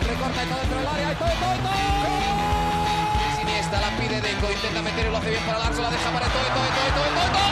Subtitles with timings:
[0.00, 1.12] Recorta y todo dentro del área.
[1.12, 1.74] Y todo, todo, todo.
[3.36, 4.50] Siniestra la pide Deco.
[4.50, 5.82] Intenta meter y lo hace bien para Larso.
[5.82, 7.50] La deja para todo, todo, todo, todo, todo, todo.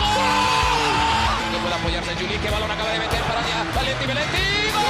[1.52, 2.36] No puede apoyarse Juli.
[2.38, 3.58] Que balón acaba de meter para allá.
[3.74, 4.44] Valenti, Valenti.
[4.74, 4.84] ¡Gol!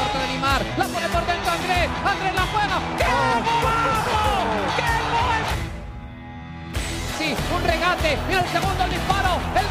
[0.00, 0.62] Corta de Neymar.
[0.76, 1.88] La pone por dentro Andrés.
[2.04, 2.76] Andrés la juega.
[2.98, 3.06] ¡Qué
[3.62, 4.18] golazo!
[4.76, 5.42] ¡Qué gol!
[7.18, 8.18] Sí, un regate.
[8.28, 9.38] Y el segundo el disparo.
[9.54, 9.66] El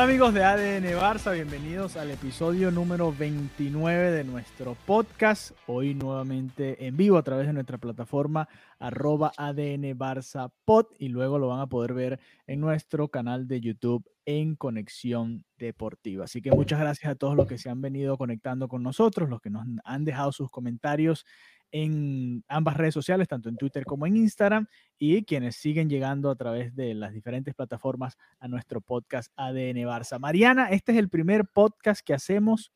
[0.00, 5.50] Hola amigos de ADN Barça, bienvenidos al episodio número 29 de nuestro podcast.
[5.66, 11.38] Hoy nuevamente en vivo a través de nuestra plataforma arroba ADN Barça Pod y luego
[11.38, 16.24] lo van a poder ver en nuestro canal de YouTube en Conexión Deportiva.
[16.24, 19.42] Así que muchas gracias a todos los que se han venido conectando con nosotros, los
[19.42, 21.26] que nos han dejado sus comentarios
[21.72, 24.66] en ambas redes sociales, tanto en Twitter como en Instagram,
[24.98, 30.18] y quienes siguen llegando a través de las diferentes plataformas a nuestro podcast ADN Barça.
[30.18, 32.72] Mariana, este es el primer podcast que hacemos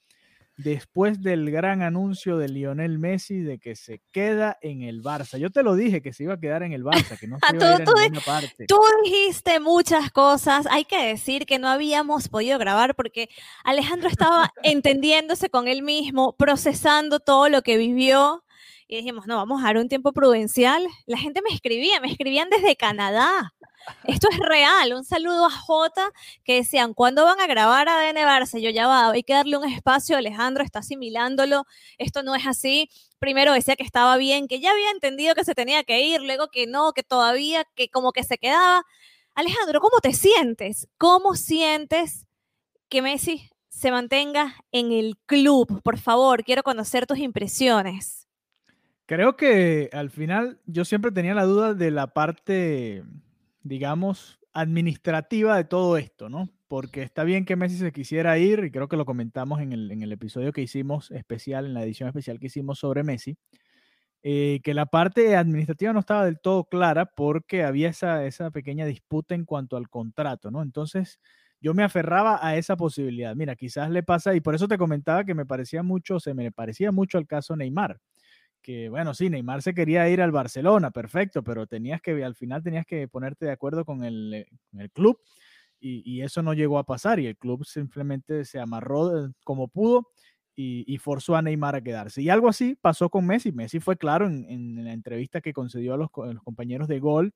[0.56, 5.38] después del gran anuncio de Lionel Messi de que se queda en el Barça.
[5.38, 7.56] Yo te lo dije que se iba a quedar en el Barça, que no se
[7.56, 8.66] iba a ir a ninguna parte.
[8.66, 10.66] Tú dijiste muchas cosas.
[10.70, 13.28] Hay que decir que no habíamos podido grabar porque
[13.64, 18.44] Alejandro estaba entendiéndose con él mismo, procesando todo lo que vivió.
[18.86, 20.86] Y dijimos, no, vamos a dar un tiempo prudencial.
[21.06, 23.54] La gente me escribía, me escribían desde Canadá.
[24.04, 24.92] Esto es real.
[24.94, 26.10] Un saludo a Jota
[26.44, 28.58] que decían, ¿cuándo van a grabar a DN Barça?
[28.60, 30.16] Yo ya va, hay que darle un espacio.
[30.16, 31.64] Alejandro está asimilándolo.
[31.98, 32.88] Esto no es así.
[33.18, 36.48] Primero decía que estaba bien, que ya había entendido que se tenía que ir, luego
[36.48, 38.84] que no, que todavía, que como que se quedaba.
[39.34, 40.88] Alejandro, ¿cómo te sientes?
[40.98, 42.26] ¿Cómo sientes
[42.88, 45.82] que Messi se mantenga en el club?
[45.82, 48.23] Por favor, quiero conocer tus impresiones.
[49.06, 53.04] Creo que al final yo siempre tenía la duda de la parte,
[53.62, 56.48] digamos, administrativa de todo esto, ¿no?
[56.68, 59.90] Porque está bien que Messi se quisiera ir, y creo que lo comentamos en el,
[59.90, 63.36] en el episodio que hicimos especial, en la edición especial que hicimos sobre Messi,
[64.22, 68.86] eh, que la parte administrativa no estaba del todo clara porque había esa, esa pequeña
[68.86, 70.62] disputa en cuanto al contrato, ¿no?
[70.62, 71.20] Entonces
[71.60, 73.36] yo me aferraba a esa posibilidad.
[73.36, 76.52] Mira, quizás le pasa, y por eso te comentaba que me parecía mucho, se me
[76.52, 78.00] parecía mucho al caso Neymar
[78.64, 82.62] que bueno, sí, Neymar se quería ir al Barcelona, perfecto, pero tenías que, al final
[82.62, 85.20] tenías que ponerte de acuerdo con el, eh, el club
[85.78, 90.08] y, eso no llegó a pasar y el club simplemente se amarró eh, como pudo
[90.56, 92.22] y, forzó a Neymar a quedarse.
[92.22, 93.52] Y algo así pasó con Messi.
[93.52, 97.00] Messi fue claro en, la entrevista que concedió a los, co- a los compañeros de
[97.00, 97.34] Gol.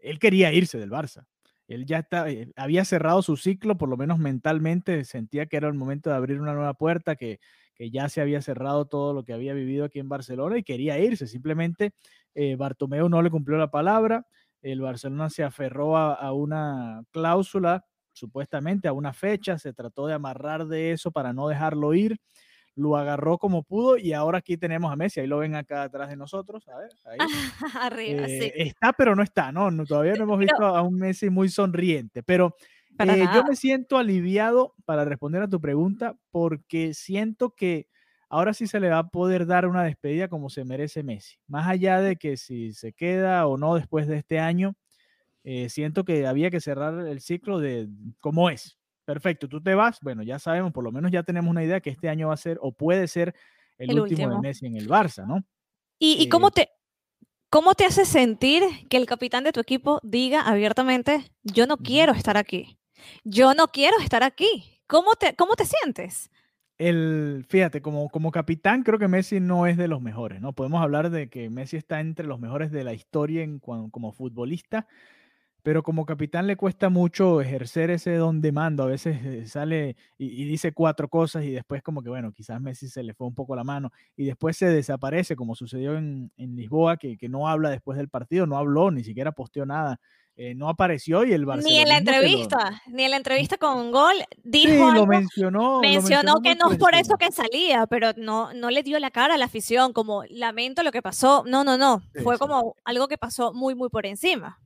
[0.00, 1.24] Él quería irse del Barça.
[1.68, 5.68] Él ya está, eh, había cerrado su ciclo, por lo menos mentalmente, sentía que era
[5.68, 7.38] el momento de abrir una nueva puerta, que,
[7.80, 10.98] que ya se había cerrado todo lo que había vivido aquí en Barcelona y quería
[10.98, 11.26] irse.
[11.26, 11.94] Simplemente
[12.34, 14.26] eh, Bartomeu no le cumplió la palabra,
[14.60, 17.82] el Barcelona se aferró a, a una cláusula,
[18.12, 22.18] supuestamente a una fecha, se trató de amarrar de eso para no dejarlo ir,
[22.74, 26.10] lo agarró como pudo y ahora aquí tenemos a Messi, ahí lo ven acá atrás
[26.10, 27.18] de nosotros, a ver, ahí.
[27.80, 28.52] Arriba, Eh, sí.
[28.56, 29.70] Está, pero no está, ¿no?
[29.70, 32.54] No, Todavía no hemos Pero- visto a un Messi muy sonriente, pero
[32.98, 37.88] eh, yo me siento aliviado para responder a tu pregunta porque siento que
[38.28, 41.36] ahora sí se le va a poder dar una despedida como se merece Messi.
[41.46, 44.74] Más allá de que si se queda o no después de este año,
[45.44, 47.88] eh, siento que había que cerrar el ciclo de
[48.20, 48.78] cómo es.
[49.06, 51.90] Perfecto, tú te vas, bueno, ya sabemos, por lo menos ya tenemos una idea que
[51.90, 53.34] este año va a ser o puede ser
[53.78, 54.42] el, El último, último.
[54.42, 55.42] de Messi en el Barça, ¿no?
[55.98, 56.68] ¿Y, y eh, cómo te...
[57.52, 62.12] ¿Cómo te hace sentir que el capitán de tu equipo diga abiertamente, yo no quiero
[62.12, 62.78] estar aquí?
[63.24, 64.78] Yo no quiero estar aquí.
[64.86, 66.30] ¿Cómo te, cómo te sientes?
[66.78, 70.52] El, fíjate, como, como capitán, creo que Messi no es de los mejores, ¿no?
[70.52, 74.86] Podemos hablar de que Messi está entre los mejores de la historia en como futbolista,
[75.62, 78.82] pero como capitán le cuesta mucho ejercer ese don de mando.
[78.82, 82.60] A veces eh, sale y, y dice cuatro cosas y después como que, bueno, quizás
[82.60, 86.30] Messi se le fue un poco la mano y después se desaparece, como sucedió en,
[86.36, 90.00] en Lisboa, que, que no habla después del partido, no habló, ni siquiera posteó nada
[90.42, 91.70] eh, no apareció y el Barcelona.
[91.70, 95.80] Ni en la entrevista, ni en la entrevista con Gol dijo sí, lo mencionó.
[95.80, 99.10] Mencionó, lo que no es por eso que salía, pero no, no le dio la
[99.10, 101.44] cara a la afición, como lamento lo que pasó.
[101.46, 102.00] No, no, no.
[102.22, 104.58] Fue como algo que pasó muy, muy por encima.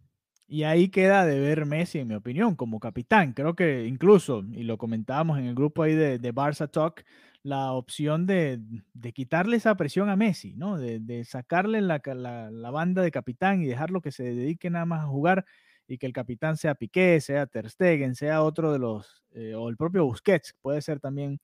[0.47, 3.33] Y ahí queda de ver Messi, en mi opinión, como capitán.
[3.33, 7.05] Creo que incluso, y lo comentábamos en el grupo ahí de, de Barça Talk,
[7.43, 8.61] la opción de,
[8.93, 10.79] de, quitarle esa presión a Messi, ¿no?
[10.79, 14.87] De, de sacarle la, la, la, banda de capitán y dejarlo que se dedique nada
[14.87, 15.45] más a jugar
[15.87, 19.69] y que el capitán sea Piqué, sea Ter Stegen, sea otro de los, eh, o
[19.69, 21.39] el propio Busquets, puede ser también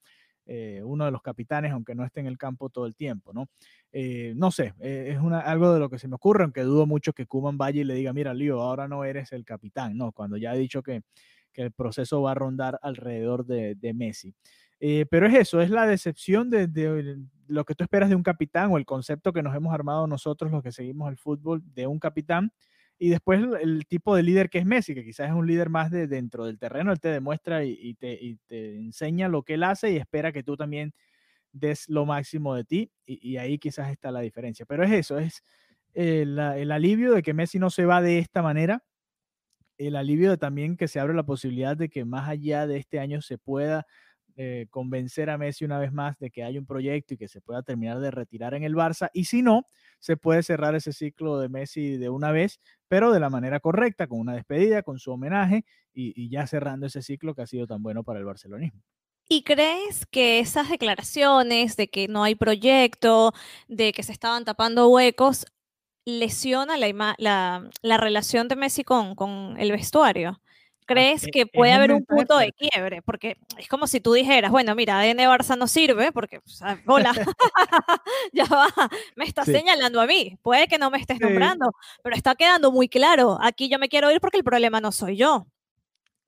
[0.52, 3.48] eh, uno de los capitanes, aunque no esté en el campo todo el tiempo, ¿no?
[3.92, 7.12] Eh, no sé, es una, algo de lo que se me ocurre, aunque dudo mucho
[7.12, 10.36] que Kuman vaya y le diga, mira, Lío, ahora no eres el capitán, no, cuando
[10.36, 11.02] ya ha dicho que,
[11.52, 14.34] que el proceso va a rondar alrededor de, de Messi.
[15.08, 17.16] pero es eso, es la decepción de, de,
[17.46, 20.50] lo que tú esperas de un capitán o el concepto que nos hemos armado nosotros,
[20.50, 22.52] los que seguimos el fútbol, de un capitán
[23.02, 25.90] y después el, tipo de líder que es Messi, que quizás es un líder más
[25.90, 29.90] de dentro del terreno, él te demuestra y, te, te, enseña lo que él hace
[29.90, 30.92] y espera que tú también
[31.50, 34.66] des lo máximo de ti y, ahí quizás está la diferencia.
[34.66, 35.42] Pero es eso, es
[35.94, 38.84] el, el, alivio de que Messi no se va de esta manera,
[39.78, 43.00] el alivio de también que se abre la posibilidad de que más allá de este
[43.00, 43.86] año se pueda
[44.36, 47.42] eh, convencer a Messi una vez más de que hay un proyecto y que se
[47.42, 49.10] pueda terminar de retirar en el Barça.
[49.12, 49.66] Y si no,
[49.98, 52.58] se puede cerrar ese ciclo de Messi de una vez,
[52.90, 55.64] pero de la manera correcta, con una despedida, con su homenaje
[55.94, 58.82] y, ya cerrando ese ciclo que ha sido tan bueno para el barcelonismo.
[59.28, 63.32] ¿Y crees que esas declaraciones de que no hay proyecto,
[63.68, 65.46] de que se estaban tapando huecos,
[66.04, 70.40] lesiona la, la, la relación de Messi con el vestuario?
[70.86, 73.02] Crees que puede haber un punto de quiebre?
[73.02, 76.80] Porque es como si tú dijeras, bueno, mira, ADN Barça no sirve porque, o sea,
[76.86, 77.12] hola,
[78.32, 78.68] ya va,
[79.16, 80.38] me estás señalando a mí.
[80.42, 81.72] Puede que no me estés nombrando,
[82.02, 83.38] pero está quedando muy claro.
[83.40, 85.46] Aquí yo me quiero ir porque el problema no soy yo.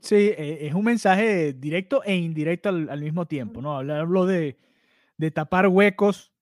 [0.01, 3.77] Sí, e, es un mensaje directo e indirecto al, mismo tiempo, ¿no?
[3.79, 4.59] Hablo de,
[5.17, 6.33] de tapar huecos.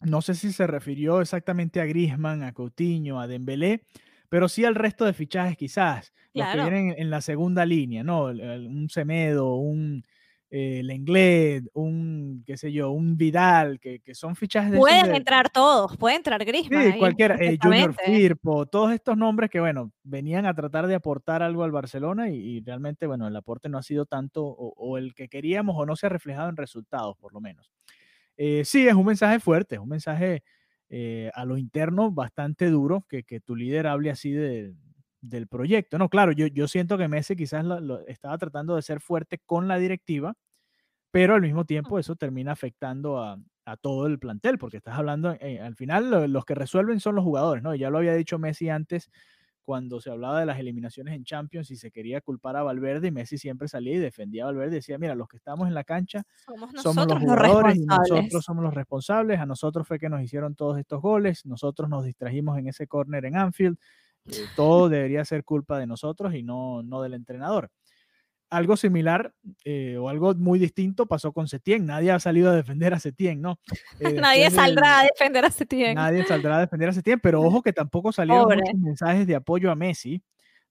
[0.00, 3.84] No sé si se refirió exactamente a Griezmann, a Coutinho, a Dembélé,
[4.32, 6.56] pero sí al resto de fichajes quizás, claro.
[6.56, 8.28] los que vienen en la segunda línea, ¿no?
[8.28, 10.02] Un Semedo, un
[10.48, 14.78] eh, Lenglet, un, qué sé yo, un Vidal, que, que son fichajes de...
[14.78, 15.16] Pueden de...
[15.18, 16.94] entrar todos, puede entrar Griezmann.
[16.94, 21.42] Sí, cualquiera, eh, Junior Firpo, todos estos nombres que, bueno, venían a tratar de aportar
[21.42, 24.96] algo al Barcelona y, y realmente, bueno, el aporte no ha sido tanto o, o,
[24.96, 27.70] el que queríamos o no se ha reflejado en resultados, por lo menos.
[28.38, 30.42] Eh, sí, es un mensaje fuerte, es un mensaje
[30.94, 34.74] eh, a lo interno bastante duro que, que tu líder hable así de,
[35.22, 35.96] del proyecto.
[35.96, 39.68] No, claro, yo, yo siento que Messi quizás lo, estaba tratando de ser fuerte con
[39.68, 40.34] la directiva,
[41.10, 45.32] pero al mismo tiempo eso termina afectando a, a todo el plantel, porque estás hablando,
[45.40, 47.74] eh, al final lo, los que resuelven son los jugadores, ¿no?
[47.74, 49.10] Ya lo había dicho Messi antes
[49.64, 53.10] cuando se hablaba de las eliminaciones en Champions y se quería culpar a Valverde y
[53.10, 55.84] Messi siempre salía y defendía a Valverde y decía, mira, los que estamos en la
[55.84, 60.22] cancha somos, somos los jugadores y nosotros somos los responsables, a nosotros fue que nos
[60.22, 63.78] hicieron todos estos goles, nosotros nos distrajimos en ese córner en Anfield,
[64.26, 67.70] eh, todo debería ser culpa de nosotros y no, no del entrenador.
[68.52, 69.32] Algo similar
[69.64, 71.86] eh, o algo muy distinto pasó con Setién.
[71.86, 73.58] Nadie ha salido a defender a Setién, ¿no?
[73.98, 75.94] Eh, nadie saldrá a defender a Setién.
[75.94, 79.70] Nadie saldrá a defender a Setién, pero ojo que tampoco salieron muchos mensajes de apoyo
[79.70, 80.22] a Messi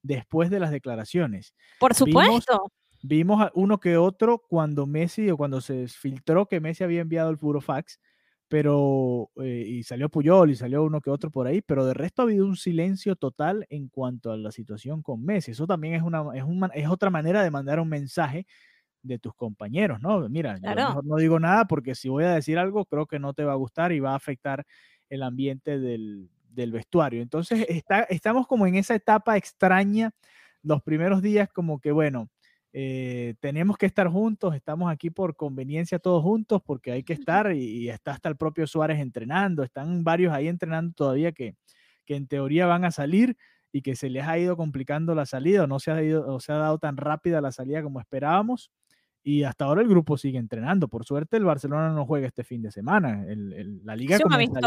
[0.04, 1.56] después de las declaraciones.
[1.80, 2.72] Por supuesto.
[3.02, 7.32] Vimos, vimos uno que otro cuando Messi o cuando se filtró que Messi había enviado
[7.32, 8.00] el puro fax
[8.52, 12.22] pero eh, y salió Puyol y salió uno que otro por ahí, pero de resto
[12.22, 15.52] ha habido un silencio total en cuanto a la situación con Messi.
[15.52, 18.46] Eso también es, una, es, una, es otra manera de mandar un mensaje
[19.04, 20.28] de tus compañeros, ¿no?
[20.28, 20.82] Mira, claro.
[20.82, 23.46] yo mejor no digo nada porque si voy a decir algo creo que no te
[23.46, 24.66] va a gustar y va a afectar
[25.10, 27.22] el ambiente del, del vestuario.
[27.22, 30.12] Entonces está, estamos como en esa etapa extraña,
[30.62, 32.28] los primeros días como que, bueno,
[32.74, 37.54] eh, tenemos que estar juntos, estamos aquí por conveniencia todos juntos porque hay que estar
[37.54, 41.56] y, y, está hasta el propio Suárez entrenando, están varios ahí entrenando todavía que,
[42.06, 43.36] que en teoría van a salir
[43.74, 46.40] y que se les ha ido complicando la salida o no se ha, ido, o
[46.40, 48.72] se ha dado tan rápida la salida como esperábamos
[49.24, 50.88] y hasta ahora el grupo sigue entrenando.
[50.88, 54.24] Por suerte el Barcelona no juega este fin de semana, el, el, la liga, sí,
[54.24, 54.60] comienza,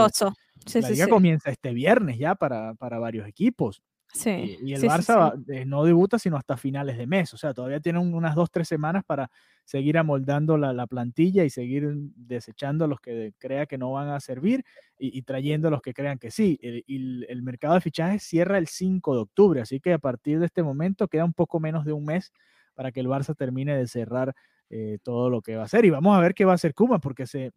[0.66, 3.82] sí, la liga sí, comienza este viernes ya para, para varios equipos.
[4.14, 4.30] Sí,
[4.62, 7.36] y, y, el sí, Barça sí, eh, no debuta sino hasta finales de mes, o
[7.36, 9.28] sea, todavía tienen unas dos, tres semanas para
[9.64, 14.20] seguir amoldando la, la plantilla y seguir desechando los que crea que no van a
[14.20, 14.64] servir
[14.98, 16.58] y, y trayendo los que crean que sí.
[16.62, 20.38] El, el, el, mercado de fichajes cierra el 5 de octubre, así que a partir
[20.38, 22.32] de este momento queda un poco menos de un mes
[22.74, 24.34] para que el Barça termine de cerrar
[24.70, 25.84] eh, todo lo que va a hacer.
[25.84, 27.52] Y vamos a ver qué va a hacer Kuma, porque se,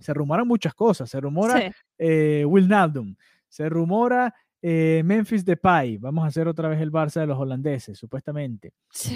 [0.00, 1.10] se rumoran muchas cosas.
[1.10, 3.14] Se rumora eh, Will Naldum,
[3.48, 4.34] se rumora
[4.66, 8.72] eh, Memphis Depay, vamos a hacer otra vez el Barça de los holandeses, supuestamente.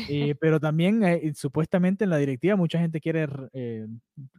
[0.06, 3.26] Eh, pero también, eh, supuestamente en la directiva, mucha gente quiere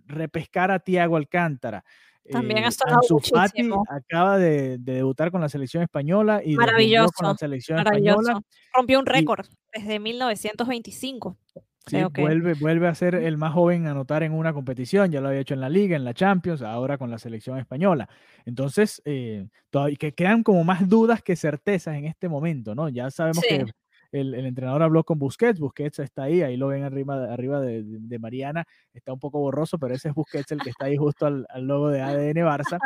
[0.05, 1.83] repescar a Tiago Alcántara.
[2.31, 7.35] También ha sonado Fati acaba de, debutar con la selección española y maravilloso, con la
[7.37, 8.39] selección española.
[8.75, 11.39] Rompió un récord desde 1925.
[11.87, 15.29] Sí, vuelve, vuelve a ser el más joven a anotar en una competición, ya lo
[15.29, 18.07] había hecho en la liga, en la Champions, ahora con la selección española.
[18.45, 22.89] Entonces, eh, todavía, que quedan como más dudas que certezas en este momento, ¿no?
[22.89, 23.65] Ya sabemos que
[24.11, 28.65] el, entrenador habló con Busquets, Busquets está ahí, ahí lo ven arriba, arriba de, Mariana,
[28.93, 31.89] está un poco borroso, pero ese es Busquets el que está ahí justo al, logo
[31.89, 32.79] de ADN Barça.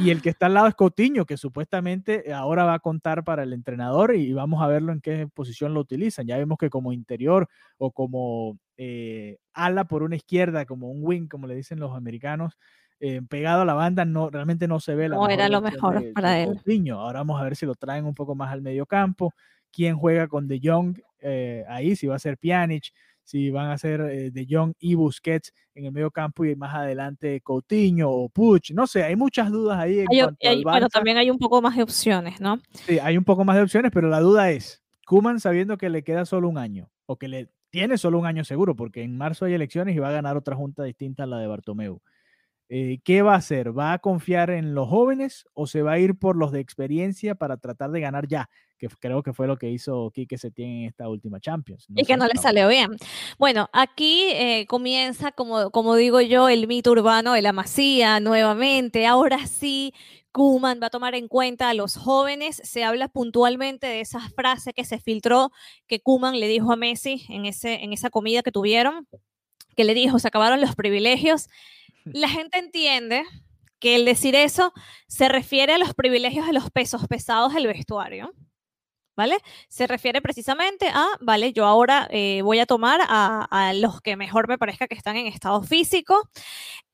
[0.00, 3.42] Y el que está al lado es Coutinho, que supuestamente ahora va a contar para
[3.42, 6.26] el entrenador y vamos a verlo en qué posición lo utilizan.
[6.26, 7.48] Ya vemos que como interior
[7.78, 12.58] o como eh, ala por una izquierda, como un wing, como le dicen los americanos,
[13.00, 16.12] eh, pegado a la banda, no, realmente no se ve la No era lo mejor
[16.12, 16.60] para él.
[16.92, 19.32] Ahora vamos a ver si lo traen un poco más al medio campo
[19.72, 23.78] quién juega con De Jong eh, ahí, si va a ser Pjanic, si van a
[23.78, 28.28] ser eh, De Jong y Busquets en el medio campo y más adelante Coutinho o
[28.28, 30.00] Puch, no sé, hay muchas dudas ahí.
[30.00, 32.60] En pero también hay un poco más de opciones, ¿no?
[32.86, 36.02] Sí, hay un poco más de opciones, pero la duda es, Kuman sabiendo que le
[36.02, 39.44] queda solo un año, o que le tiene solo un año seguro, porque en marzo
[39.44, 42.00] hay elecciones y va a ganar otra junta distinta a la de Bartomeu.
[42.70, 43.76] Eh, ¿Qué va a hacer?
[43.76, 47.34] ¿Va a confiar en los jóvenes o se va a ir por los de experiencia
[47.34, 48.50] para tratar de ganar ya?
[48.78, 51.86] Que creo que fue lo que hizo Quique Setién en esta última Champions.
[51.94, 52.96] y que no le salió bien.
[53.38, 59.06] Bueno, aquí eh, comienza, como, como digo yo, el mito urbano de la masía nuevamente.
[59.06, 59.92] Ahora sí,
[60.32, 62.60] Kuman va a tomar en cuenta a los jóvenes.
[62.64, 65.50] Se habla puntualmente de esa frase que se filtró
[65.86, 69.08] que Kuman le dijo a Messi en, ese, en esa comida que tuvieron,
[69.76, 71.48] que le dijo, se acabaron los privilegios
[72.12, 73.24] la gente entiende
[73.78, 74.72] que el decir eso
[75.06, 78.32] se refiere a los privilegios de los pesos pesados del vestuario.
[79.18, 79.38] ¿Vale?
[79.68, 84.46] Se refiere precisamente a, vale, yo ahora eh, voy a tomar a, los que mejor
[84.46, 86.30] me parezca que están en estado físico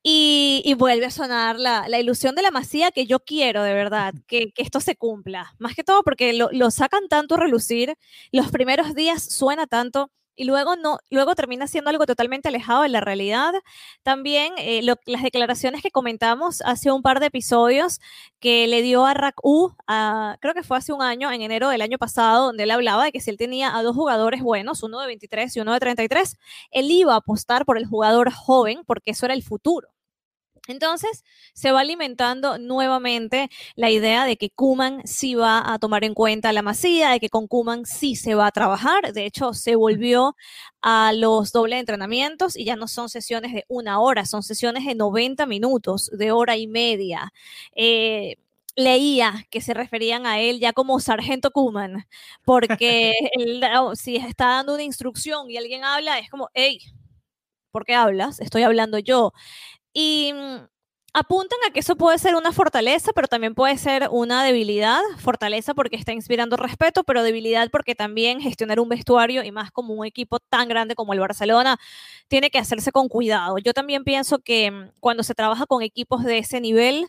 [0.01, 4.51] y, vuelve a sonar la, ilusión de la masía que yo quiero de verdad, que,
[4.57, 5.53] esto se cumpla.
[5.59, 7.93] Más que todo porque lo, lo sacan tanto a relucir,
[8.31, 12.89] los primeros días suena tanto y luego no, luego termina siendo algo totalmente alejado de
[12.89, 13.53] la realidad.
[14.03, 17.99] También eh, las declaraciones que comentamos hace un par de episodios
[18.39, 19.75] que le dio a Raku,
[20.39, 23.11] creo que fue hace un año, en enero del año pasado, donde él hablaba de
[23.11, 26.37] que si él tenía a dos jugadores buenos, uno de 23 y uno de 33,
[26.71, 29.94] él iba a apostar por el jugador joven porque eso era el futuro.
[30.67, 36.13] Entonces, se va alimentando nuevamente la idea de que Kuman sí va a tomar en
[36.15, 39.13] cuenta la masía, de que con Kuman sí se va a trabajar.
[39.13, 40.35] De hecho, se volvió
[40.81, 44.95] a los doble entrenamientos y ya no son sesiones de una hora, son sesiones de
[44.95, 47.31] 90 minutos, de hora y media.
[47.75, 48.37] Eh,
[48.75, 52.07] leía que se referían a él ya como Sargento Kuman,
[52.43, 53.13] porque
[53.95, 56.79] si está dando una instrucción y alguien habla, es como, hey,
[57.71, 58.39] ¿por qué hablas?
[58.39, 59.33] Estoy hablando yo.
[59.97, 60.67] Y mm,
[61.13, 64.99] apuntan a que eso puede ser una fortaleza, pero también puede ser una debilidad.
[65.19, 69.93] Fortaleza porque está inspirando respeto, pero debilidad porque también gestionar un vestuario y más como
[69.93, 71.77] un equipo tan grande como el Barcelona
[72.27, 73.57] tiene que hacerse con cuidado.
[73.59, 77.07] Yo también pienso que mm, cuando se trabaja con equipos de ese nivel,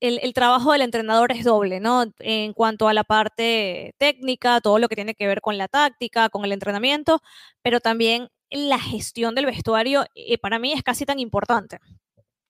[0.00, 2.04] el, el, trabajo del entrenador es doble, ¿no?
[2.20, 6.30] En cuanto a la parte técnica, todo lo que tiene que ver con la táctica,
[6.30, 7.20] con el entrenamiento,
[7.62, 11.78] pero también la gestión del vestuario eh, para mí es casi tan importante.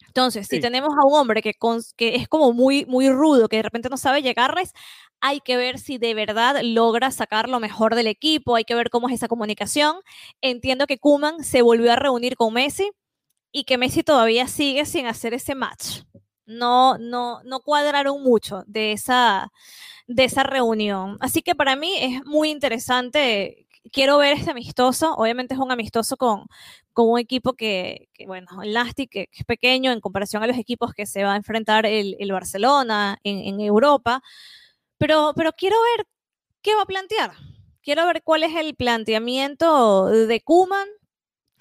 [0.08, 1.54] Entonces, si tenemos a un hombre que,
[1.96, 4.72] que es como muy, muy rudo, que de repente no sabe llegarles,
[5.20, 8.90] hay que ver si de verdad logra sacar lo mejor del equipo, hay que ver
[8.90, 9.96] cómo es esa comunicación.
[10.40, 12.90] Entiendo que Kuman se volvió a reunir con Messi
[13.52, 16.02] y que Messi todavía sigue sin hacer ese match.
[16.46, 19.52] No, no, no cuadraron mucho de esa,
[20.06, 21.18] de esa reunión.
[21.20, 25.14] Así que para mí es muy interesante quiero ver este amistoso.
[25.14, 26.46] Obviamente es un amistoso con,
[26.92, 30.92] con un equipo que, bueno, el Nasty, que, es pequeño en comparación a los equipos
[30.94, 34.22] que se va a enfrentar el, el Barcelona en, Europa.
[34.98, 36.06] Pero, pero quiero ver
[36.62, 37.32] qué va a plantear.
[37.82, 40.88] Quiero ver cuál es el planteamiento de Kuman.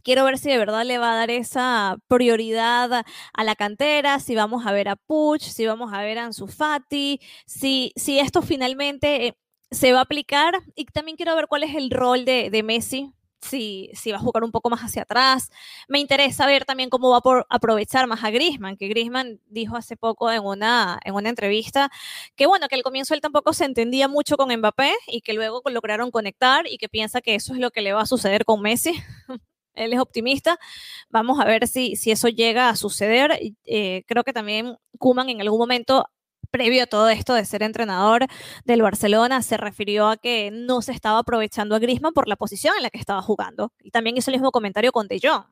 [0.03, 4.36] Quiero ver si de verdad le va a dar esa prioridad a la cantera, si
[4.36, 8.41] vamos a ver a Puch, si vamos a ver a Ansu Fati, si, si esto
[8.41, 9.38] finalmente eh,
[9.71, 13.89] se va a aplicar y también quiero ver cuál es el rol de, Messi, si,
[13.93, 15.50] si, va a jugar un poco más hacia atrás.
[15.88, 19.97] Me interesa ver también cómo va a aprovechar más a Grisman, que Grisman dijo hace
[19.97, 21.89] poco en una, en una entrevista
[22.36, 25.62] que bueno, que al comienzo él tampoco se entendía mucho con Mbappé y que luego
[25.69, 28.62] lograron conectar y que piensa que eso es lo que le va a suceder con
[28.62, 28.93] Messi.
[29.77, 30.59] él es optimista.
[31.09, 33.39] Vamos a ver si, si eso llega a suceder.
[33.65, 36.05] Eh, creo que también Kuman en algún momento
[36.48, 38.25] previo a todo esto de ser entrenador
[38.66, 42.75] del Barcelona, se refirió a que no se estaba aprovechando a Griezmann por la posición
[42.77, 43.72] en la que estaba jugando.
[43.82, 45.46] Y también hizo el mismo comentario con De Jong.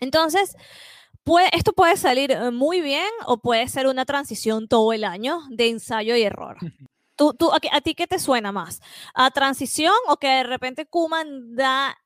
[0.00, 0.56] Entonces,
[1.24, 5.40] puede, esto puede salir eh, muy bien o puede ser una transición todo el año
[5.50, 6.58] de ensayo y error.
[7.16, 8.80] ¿Tú, tú, a, a ti qué te suena más?
[9.14, 11.96] ¿A transición o que de repente Kuman da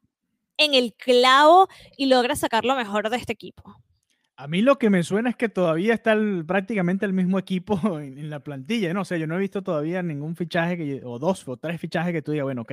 [0.59, 3.77] en el clavo y logra sacar lo mejor de este equipo?
[4.40, 6.16] A mí lo que me suena es que todavía está
[6.47, 8.95] prácticamente el mismo equipo en, en la plantilla.
[8.95, 12.12] No sé, yo no he visto todavía ningún fichaje que, o dos o tres fichajes
[12.12, 12.73] que tú digas, bueno, ok,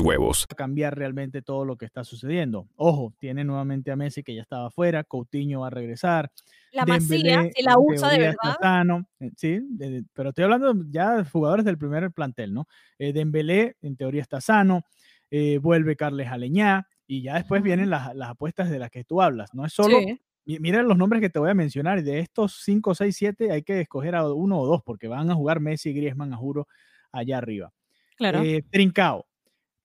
[0.00, 0.46] huevos.
[0.50, 2.66] a cambiar realmente todo lo que está sucediendo.
[2.76, 6.30] Ojo, tiene nuevamente a Messi que ya estaba afuera, Coutinho va a regresar.
[6.72, 8.56] La masía, Dembélé, si la usa de verdad.
[8.60, 12.66] sano, eh, sí, de- pero estoy hablando ya de jugadores del primer plantel, ¿no?
[12.98, 14.82] Eh, Dembélé en teoría está sano,
[15.30, 19.20] eh, vuelve Carles Aleñá y ya después vienen las, las apuestas de las que tú
[19.22, 19.54] hablas.
[19.54, 20.20] No es solo, Sí.
[20.44, 23.62] mi- mira los nombres que te voy a mencionar de estos 5, 6, 7 hay
[23.62, 26.66] que escoger a uno o dos porque van a jugar Messi y Griezmann, a juro,
[27.12, 27.72] allá arriba.
[28.16, 28.42] Claro.
[28.42, 29.26] Eh, Trincao,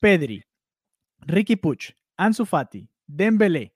[0.03, 0.43] Pedri,
[1.21, 3.73] Ricky Puch, Ansu Fati, Dembélé,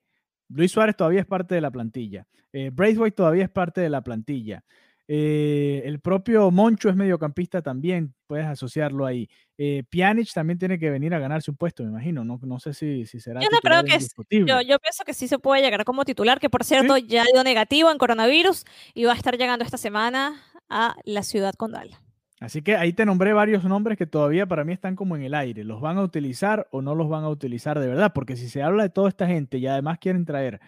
[0.50, 4.02] Luis Suárez todavía es parte de la plantilla, eh, Braithwaite todavía es parte de la
[4.02, 4.62] plantilla,
[5.06, 9.26] eh, el propio Moncho es mediocampista también, puedes asociarlo ahí.
[9.56, 12.74] Eh, Pjanic también tiene que venir a ganarse un puesto, me imagino, no, no sé
[12.74, 14.14] si, si será Yo no creo que es-.
[14.28, 17.42] Yo, yo pienso que sí se puede llegar como titular, que por cierto ya dio
[17.42, 21.96] negativo en coronavirus y va a estar llegando esta semana a la ciudad condal.
[22.40, 25.34] Así que ahí te nombré varios nombres que todavía para mí están como en el
[25.34, 25.64] aire.
[25.64, 28.12] ¿Los van a utilizar o no los van a utilizar de verdad?
[28.14, 30.60] Porque si se habla de toda esta gente y además quieren traer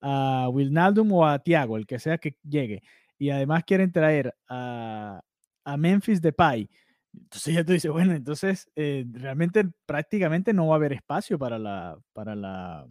[0.00, 2.82] a Wilnaldum o a Thiago, el que sea que llegue,
[3.18, 5.20] y además quieren traer a,
[5.64, 6.70] a Memphis Depay,
[7.12, 11.58] entonces ya tú dices, bueno, entonces eh, realmente prácticamente no va a haber espacio para
[11.58, 12.86] la, para la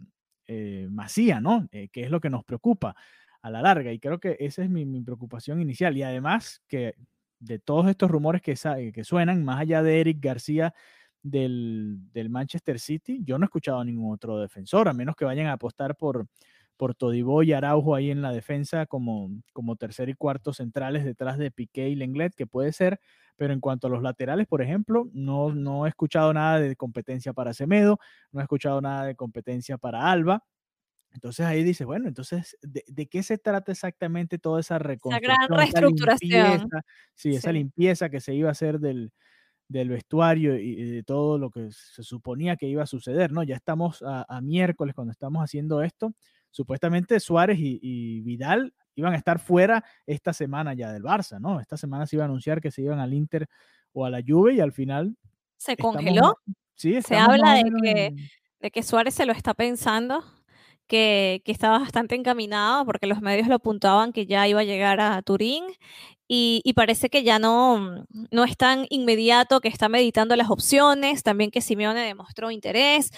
[0.46, 1.66] eh, masía, ¿no?
[1.72, 2.94] Eh, que es lo que nos preocupa
[3.42, 3.92] a la larga.
[3.92, 5.96] Y creo que esa es mi, mi preocupación inicial.
[5.96, 6.94] Y además que
[7.40, 8.54] de todos estos rumores que,
[8.92, 10.74] que suenan, más allá de Eric García
[11.22, 15.24] del, del Manchester City, yo no he escuchado a ningún otro defensor, a menos que
[15.24, 16.26] vayan a apostar por,
[16.76, 21.36] por Todibo y Araujo ahí en la defensa como, como tercer y cuarto centrales detrás
[21.38, 23.00] de Piqué y Lenglet, que puede ser,
[23.36, 27.32] pero en cuanto a los laterales, por ejemplo, no, no he escuchado nada de competencia
[27.32, 27.98] para Semedo,
[28.32, 30.44] no he escuchado nada de competencia para Alba.
[31.12, 35.48] Entonces ahí dices, bueno, entonces, ¿de, de qué se trata exactamente toda esa Esa reconstrucción?
[35.48, 36.40] gran esa reestructuración.
[36.60, 36.82] limpieza?
[37.14, 39.12] sí, esa limpieza que se iba a hacer del,
[39.68, 43.42] del vestuario y y de todo lo que se suponía que iba a suceder, ¿no?
[43.42, 46.12] Ya estamos a, a miércoles cuando estamos haciendo esto.
[46.52, 51.60] Supuestamente Suárez y, y Vidal iban a estar fuera esta semana ya del Barça, ¿no?
[51.60, 53.46] Esta semana se iba a anunciar que se iban al Inter
[53.92, 55.16] o a la Juve y al final
[55.56, 56.36] Se congeló.
[56.74, 58.16] sí, Se habla de que en-
[58.60, 60.22] de que Suárez se lo está pensando,
[60.90, 65.00] que, que estaba bastante encaminado, porque los medios lo apuntaban que ya iba a llegar
[65.00, 65.64] a Turín,
[66.28, 71.22] y, y parece que ya no, no es tan inmediato, que está meditando las opciones,
[71.22, 73.10] también que Simeone demostró interés,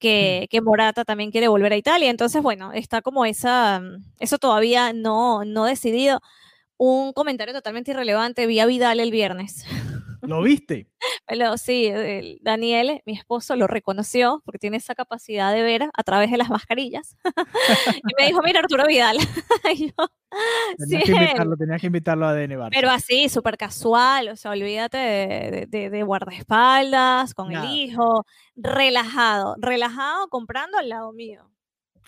[0.00, 3.80] que, que Morata también quiere volver a Italia, entonces bueno, está como esa,
[4.18, 6.20] eso todavía no, no decidido.
[6.76, 9.64] Un comentario totalmente irrelevante, vi a Vidal el viernes.
[10.22, 10.88] ¿Lo viste?
[11.26, 16.02] Pero sí, el Daniel, mi esposo, lo reconoció porque tiene esa capacidad de ver a
[16.02, 17.16] través de las mascarillas.
[17.96, 19.16] y me dijo, mira, Arturo Vidal.
[19.74, 19.94] Y yo,
[20.78, 21.18] sí, Tenías que él.
[21.18, 22.56] invitarlo, tenías que invitarlo a DN.
[22.70, 27.68] Pero así, súper casual, o sea, olvídate de, de- de- de guardaespaldas, con Nada.
[27.68, 28.24] el hijo,
[28.56, 31.50] relajado, relajado comprando al lado mío.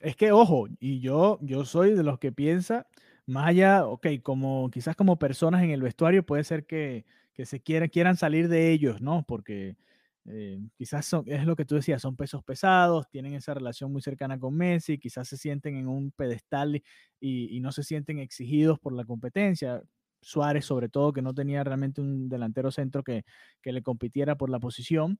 [0.00, 2.86] Es que, ojo, y yo, yo soy de los que piensa,
[3.26, 7.60] más allá, ok, como quizás como personas en el vestuario, puede ser que, que se
[7.60, 9.24] quieran, quieran salir de ellos, ¿no?
[9.26, 9.76] Porque
[10.26, 14.00] eh, quizás son, es lo que tú decías, son pesos pesados, tienen esa relación muy
[14.02, 16.82] cercana con Messi, quizás se sienten en un pedestal
[17.20, 19.82] y, y no se sienten exigidos por la competencia.
[20.22, 23.24] Suárez, sobre todo, que no tenía realmente un delantero centro que,
[23.60, 25.18] que le compitiera por la posición.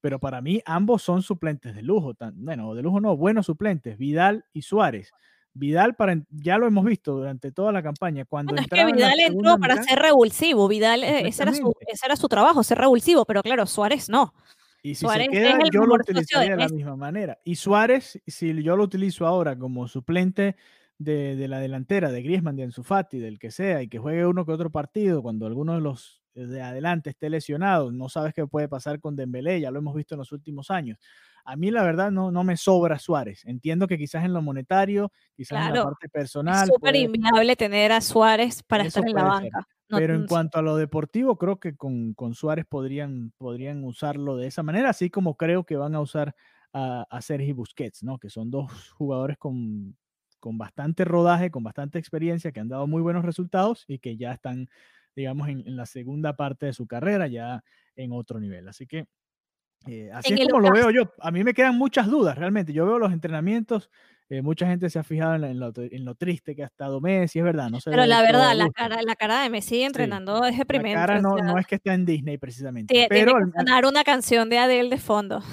[0.00, 2.14] Pero para mí ambos son suplentes de lujo.
[2.34, 5.12] bueno, de lujo no, buenos suplentes, Vidal y Suárez.
[5.58, 8.24] Vidal, para, ya lo hemos visto durante toda la campaña.
[8.24, 11.54] Cuando Bueno, es que en Vidal entró para mitad, ser revulsivo, Vidal, eh, ese era,
[11.54, 14.34] su, ese era su trabajo, ser revulsivo, pero claro, Suárez no.
[14.82, 17.38] Y si Suárez se queda, yo lo utilizaría de la misma manera.
[17.44, 20.56] Y Suárez, si yo lo utilizo ahora como suplente
[20.98, 24.26] de, de, la delantera, de Griezmann, de Ansu Fati, del que sea, y que juegue
[24.26, 28.46] uno que otro partido, cuando alguno de los de adelante esté lesionado, no sabes qué
[28.46, 30.98] puede pasar con Dembélé, ya lo hemos visto en los últimos años.
[31.44, 33.44] A mí la verdad no, no me sobra Suárez.
[33.44, 36.64] Entiendo que quizás en lo monetario, quizás en la parte personal.
[36.64, 39.66] Es súper inviable tener a Suárez para estar en la banca.
[39.88, 44.48] Pero en cuanto a lo deportivo, creo que con, con, Suárez podrían, podrían usarlo de
[44.48, 46.34] esa manera, así como creo que van a usar
[46.72, 48.18] a, a Sergi Busquets, ¿no?
[48.18, 49.96] Que son dos jugadores con,
[50.40, 54.32] con bastante rodaje, con bastante experiencia, que han dado muy buenos resultados y que ya
[54.32, 54.68] están,
[55.16, 57.64] digamos, en, la segunda parte de su carrera, ya
[57.96, 58.68] en otro nivel.
[58.68, 59.06] Así que
[59.86, 61.12] eh, así es como lo veo yo.
[61.20, 62.72] A mí me quedan muchas dudas, realmente.
[62.72, 63.90] Yo veo los entrenamientos
[64.28, 65.60] eh, mucha gente se ha fijado en,
[66.04, 67.70] lo, triste que ha estado Messi, es verdad.
[67.70, 70.98] No pero la verdad, la cara, la cara de Messi entrenando es deprimente.
[70.98, 73.06] La cara no, no, es que esté en Disney precisamente.
[73.08, 75.44] pero tiene que sonar una canción de Adele de fondo.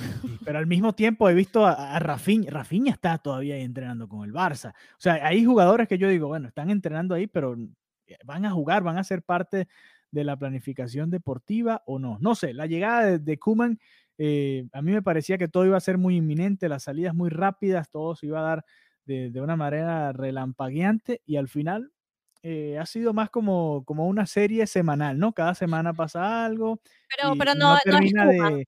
[0.43, 2.49] pero al mismo tiempo he visto a, a Rafinha.
[2.49, 4.71] Rafinha está todavía ahí entrenando con el Barça.
[4.71, 7.55] O sea, hay jugadores que yo digo, bueno, están entrenando ahí, pero
[8.25, 9.67] van a jugar, van a ser parte
[10.11, 12.17] de la planificación deportiva o no.
[12.19, 13.79] No sé, la llegada de, de Kuman
[14.17, 17.29] eh, a mí me parecía que todo iba a ser muy inminente, las salidas muy
[17.29, 18.65] rápidas, todo se iba a dar
[19.05, 21.91] de, una manera relampagueante y al final
[22.41, 25.33] eh, ha sido más como, como una serie semanal, ¿no?
[25.33, 26.79] Cada semana pasa algo.
[27.15, 28.67] Pero, pero no, no, es de,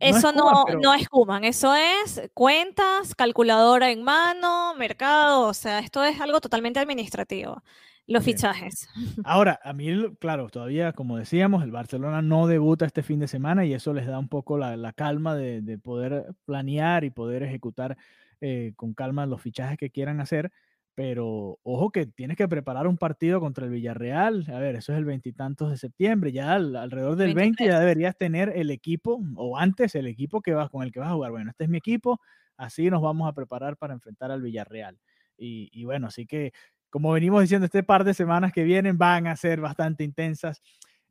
[0.00, 6.02] eso no, no es Kuman, eso es cuentas, calculadora en mano, mercado, o sea, esto
[6.02, 7.62] es algo totalmente administrativo
[8.08, 8.88] los fichajes.
[9.24, 9.86] Ahora, a mí,
[10.18, 14.06] claro, todavía, como decíamos, el Barcelona no debuta este fin de semana y eso les
[14.06, 17.98] da un poco la, calma de, poder planear y poder ejecutar
[18.40, 20.50] eh, con calma los fichajes que quieran hacer.
[20.94, 24.46] Pero ojo que tienes que preparar un partido contra el Villarreal.
[24.48, 26.32] A ver, eso es el veintitantos de septiembre.
[26.32, 30.70] Ya alrededor del 20 ya deberías tener el equipo, o antes el equipo que vas,
[30.70, 31.30] con el que vas a jugar.
[31.30, 32.20] Bueno, este es mi equipo,
[32.56, 34.98] así nos vamos a preparar para enfrentar al Villarreal.
[35.36, 36.52] Y, y bueno, así que
[36.90, 40.62] como venimos diciendo, este par de semanas que vienen van a ser bastante intensas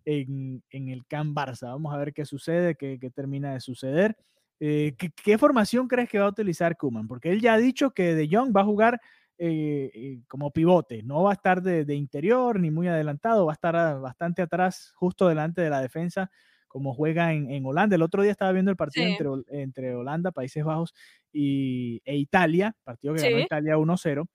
[0.06, 1.68] en, el Camp Barça.
[1.68, 4.16] Vamos a ver qué sucede, qué, termina de suceder.
[4.60, 7.08] Eh, ¿qué, formación crees que va a utilizar Kuman?
[7.08, 9.00] Porque él ya ha dicho que De Jong va a jugar
[9.38, 13.54] eh, eh, como pivote, no va a estar de, interior ni muy adelantado, va a
[13.54, 16.32] estar bastante atrás, justo delante de la defensa,
[16.68, 17.96] como juega en, Holanda.
[17.96, 20.96] El otro día estaba viendo el partido entre, Holanda, Países Bajos
[21.32, 24.28] y, e Italia, partido que ganó Italia 1-0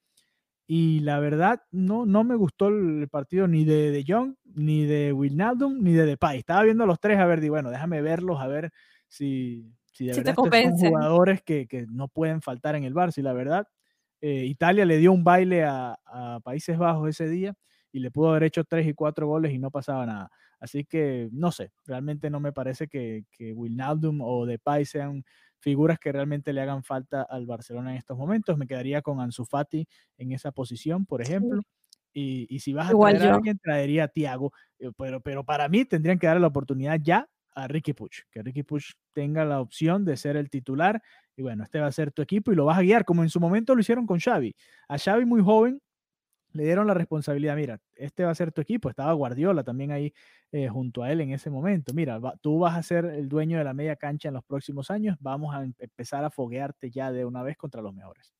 [0.74, 5.12] y la verdad, no, no me gustó el partido ni de De Jong, ni de
[5.12, 6.38] Wijnaldum, ni de Depay.
[6.38, 8.72] Estaba viendo los tres a ver, di bueno, déjame verlos a ver
[9.06, 13.18] si, si de verdad son jugadores que, que, no pueden faltar en el Barça.
[13.18, 13.66] Y la verdad,
[14.22, 17.52] eh, Italia le dio un baile a, a, Países Bajos ese día
[17.92, 20.30] y le pudo haber hecho tres y cuatro goles y no pasaba nada.
[20.58, 25.22] Así que, no sé, realmente no me parece que, que Wijnaldum o Depay sean
[25.62, 28.58] figuras que realmente le hagan falta al Barcelona en estos momentos.
[28.58, 29.86] Me quedaría con Ansu Fati
[30.18, 31.62] en esa posición, por ejemplo.
[32.12, 34.52] Y, si vas a traer a alguien, traería a Thiago.
[34.78, 38.42] Eh, pero, pero para mí tendrían que darle la oportunidad ya a Ricky Puch, que
[38.42, 41.00] Ricky Puch tenga la opción de ser el titular.
[41.36, 43.30] Y bueno, este va a ser tu equipo y lo vas a guiar, como en
[43.30, 44.54] su momento lo hicieron con Xavi.
[44.88, 45.80] A Xavi muy joven
[46.52, 50.12] le dieron la responsabilidad, mira, este va a ser tu equipo, estaba Guardiola también ahí
[50.50, 53.64] eh, junto a él en ese momento, mira, tú vas a ser el dueño de
[53.64, 57.24] la media cancha en los próximos años, vamos a em, empezar a foguearte ya de
[57.24, 58.32] una vez contra los mejores.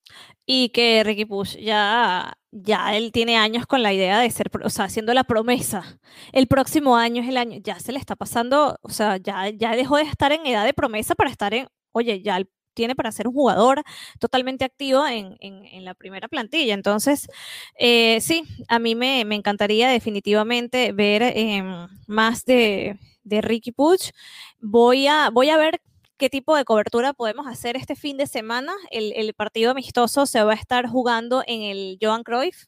[0.45, 4.71] Y que Ricky Push ya, ya él tiene años con la idea de ser, o
[4.71, 5.99] sea, haciendo la promesa,
[6.33, 9.75] el próximo año es el año, ya se le está pasando, o sea, ya, ya
[9.75, 13.13] dejó de estar en edad de promesa para estar en, oye, ya el tiene para
[13.13, 13.83] ser un jugador
[14.19, 15.37] totalmente activo en,
[15.85, 16.75] la primera plantilla.
[16.75, 17.29] Entonces,
[17.79, 24.11] eh, sí, a mí me, encantaría definitivamente ver em, más de, Ricky Puch.
[24.61, 25.81] Voy a, voy a ver
[26.17, 28.73] qué tipo de cobertura podemos hacer este fin de semana.
[28.91, 32.67] El, partido amistoso se va a estar jugando en el Johan Cruyff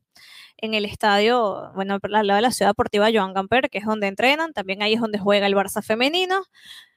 [0.56, 4.06] en el estadio, bueno, al lado de la ciudad deportiva Joan Gamper, que es donde
[4.06, 6.42] entrenan, también ahí es donde juega el Barça femenino.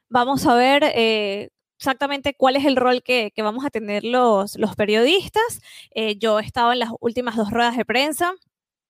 [0.10, 4.76] Vamos a ver eh, exactamente cuál es el rol que, vamos a tener los, los
[4.76, 5.62] periodistas.
[5.92, 8.34] Eh, yo he estado en las últimas dos ruedas de prensa,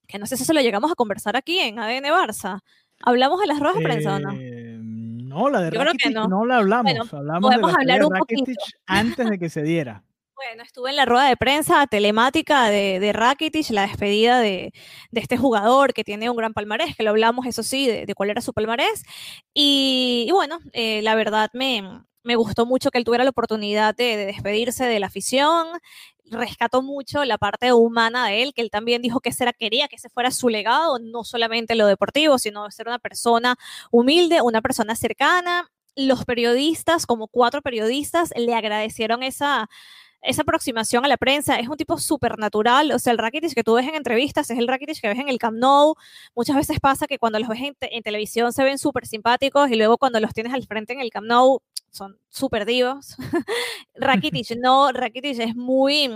[0.07, 2.61] que no sé si se lo llegamos a conversar aquí en ADN Barça.
[3.01, 4.31] ¿Hablamos de las ruedas de prensa o no?
[4.33, 6.45] Eh, no, la de Rakitic no.
[6.45, 7.13] la hablamos.
[7.13, 10.03] hablamos de, hablar un Rakitic antes de que se diera.
[10.37, 14.71] Bueno, estuve en la rueda de prensa telemática de, de Rakitic, la despedida de,
[15.11, 18.39] este jugador que tiene un gran palmarés, que lo hablamos, eso sí, de, cuál era
[18.41, 19.01] su palmarés.
[19.55, 21.81] Y, bueno, eh, la verdad me,
[22.27, 25.65] me gustó mucho que él tuviera la oportunidad de, despedirse de la afición,
[26.25, 29.95] rescató mucho la parte humana de él, que él también dijo que ese quería que
[29.95, 33.55] ese fuera su legado, no solamente lo deportivo, sino ser una persona
[33.91, 35.71] humilde, una persona cercana.
[35.95, 39.69] Los periodistas, como cuatro periodistas, le agradecieron esa,
[40.21, 43.63] esa aproximación a la prensa, es un tipo súper natural, o sea, el Rakitic que
[43.63, 45.95] tú ves en entrevistas es el Rakitic que ves en el Camp Nou,
[46.35, 49.97] muchas veces pasa que cuando los ves en, televisión se ven súper simpáticos y luego
[49.97, 51.61] cuando los tienes al frente en el Camp Nou
[51.91, 53.15] son súper divos.
[53.95, 56.09] Rakitic no, Rakitic es muy,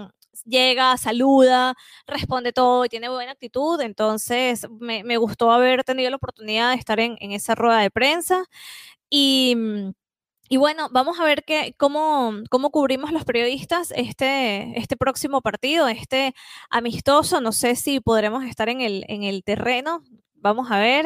[0.45, 1.75] llega, saluda,
[2.07, 3.79] responde todo y tiene buena actitud.
[3.81, 8.45] Entonces, me, gustó haber tenido la oportunidad de estar en, esa rueda de prensa.
[9.09, 9.55] Y,
[10.49, 15.87] y bueno, vamos a ver que, cómo, cómo cubrimos los periodistas este, este próximo partido,
[15.87, 16.33] este
[16.69, 17.41] amistoso.
[17.41, 20.03] No sé si podremos estar en el, en el terreno.
[20.35, 21.05] Vamos a ver.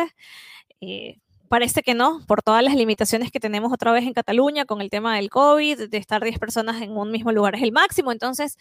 [0.82, 1.20] Eh,
[1.56, 4.90] Parece que no, por todas las limitaciones que tenemos otra vez en Cataluña con el
[4.90, 8.58] tema del COVID, de estar 10 personas en un mismo lugar es el máximo, entonces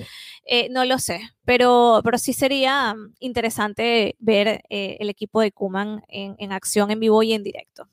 [0.47, 6.05] eh, no lo sé, pero, pero sí sería interesante ver eh, el equipo de Kuman
[6.07, 7.89] en, acción en vivo y en directo.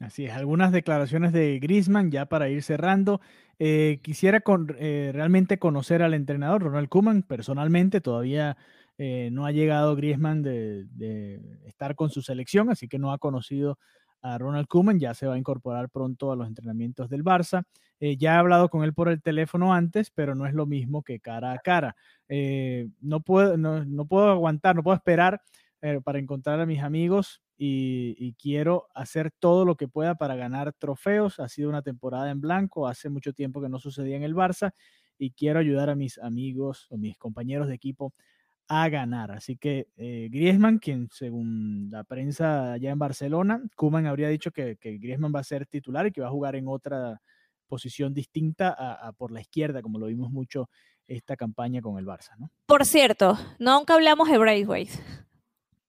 [0.00, 3.20] Así es, algunas declaraciones de Grisman ya para ir cerrando.
[3.60, 8.56] Eh, quisiera con, realmente conocer al entrenador Ronald Kuman personalmente, todavía
[8.98, 13.78] no ha llegado Griezmann de, estar con su selección, así que no ha conocido
[14.22, 17.64] a Ronald Koeman, ya se va a incorporar pronto a los entrenamientos del Barça.
[18.00, 21.02] Eh, ya he hablado con él por el teléfono antes, pero no es lo mismo
[21.02, 21.96] que cara a cara.
[22.28, 25.42] Eh, no, puedo, no, puedo aguantar, no puedo esperar
[25.82, 30.34] eh, para encontrar a mis amigos y, y, quiero hacer todo lo que pueda para
[30.36, 31.38] ganar trofeos.
[31.38, 34.72] Ha sido una temporada en blanco, hace mucho tiempo que no sucedía en el Barça
[35.18, 38.12] y quiero ayudar a mis amigos o mis compañeros de equipo
[38.74, 39.30] a ganar.
[39.30, 44.76] Así que eh, Griezmann, quien según la prensa allá en Barcelona, Kuman habría dicho que,
[44.76, 47.20] que, Griezmann va a ser titular y que va a jugar en otra
[47.68, 50.70] posición distinta a, por la izquierda, como lo vimos mucho
[51.06, 52.50] esta campaña con el Barça, ¿no?
[52.64, 54.92] Por cierto, nunca hablamos de Braithwaite.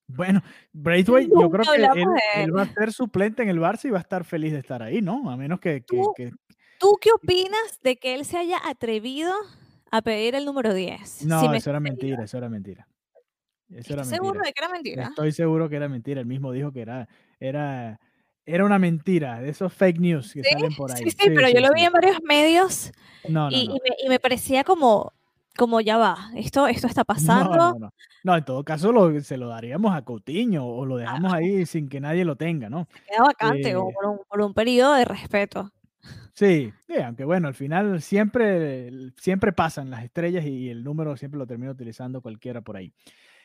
[0.08, 0.44] Bueno,
[0.74, 4.02] Braithwaite, yo creo que él, va a ser suplente en el Barça y va a
[4.02, 5.30] estar feliz de estar ahí, ¿no?
[5.30, 5.84] A menos que...
[6.16, 6.32] que
[6.80, 9.34] ¿Tú qué opinas de que él se haya atrevido
[9.94, 11.28] a pedir el número 10.
[11.28, 12.88] No, eso era mentira, eso era mentira.
[13.70, 15.04] Eso era seguro de que era mentira?
[15.04, 16.20] Estoy seguro que era mentira.
[16.20, 17.08] Él mismo dijo que era,
[17.40, 18.00] era,
[18.44, 21.04] era una mentira, de esos fake news que salen por ahí.
[21.04, 22.92] Sí, sí, pero yo lo vi en varios medios
[23.52, 23.70] y,
[24.10, 25.14] me, parecía como,
[25.56, 27.92] como ya va, esto, esto está pasando.
[28.24, 31.88] No, en todo caso lo, se lo daríamos a Coutinho o lo dejamos ahí sin
[31.88, 32.88] que nadie lo tenga, ¿no?
[33.08, 35.72] Queda vacante o eh por un, por un periodo de respeto.
[36.34, 41.46] Sí, aunque bueno, al final siempre, siempre pasan las estrellas y el número siempre lo
[41.46, 42.92] termina utilizando cualquiera por ahí.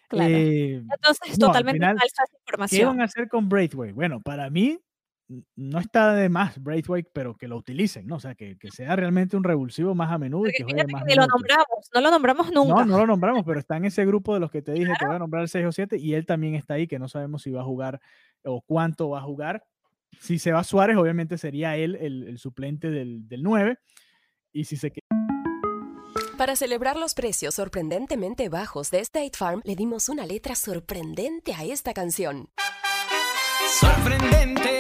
[0.09, 0.35] Claro.
[0.35, 2.81] Eh, Entonces, totalmente falsa información.
[2.81, 3.93] ¿Qué van a hacer con Braithwaite?
[3.93, 4.81] Bueno, para mí
[5.57, 8.17] no está de más Braithwaite, pero que lo utilicen, ¿no?
[8.17, 11.05] O sea, que, que sea realmente un revulsivo más a menudo y que juegue más.
[11.05, 12.75] Ni lo nombramos, no lo nombramos nunca.
[12.75, 15.07] No, no lo nombramos, pero está en ese grupo de los que te dije que
[15.07, 17.43] voy a nombrar el 6 o 7 y él también está ahí, que no sabemos
[17.43, 18.01] si va a jugar
[18.45, 19.65] o cuánto va a jugar
[20.21, 23.79] si se va Suárez, obviamente sería él el, suplente del, del 9.
[24.53, 24.93] Y si se
[26.37, 31.65] Para celebrar los precios sorprendentemente bajos de State Farm, le dimos una letra sorprendente a
[31.65, 32.49] esta canción.
[33.81, 34.79] Sorprendente,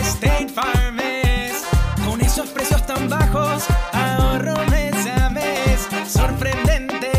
[0.00, 1.64] State Farm es.
[2.06, 5.88] Con esos precios tan bajos, ahorro mes a mes.
[6.06, 7.10] Sorprendente,